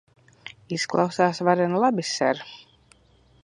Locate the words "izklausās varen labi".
0.77-2.09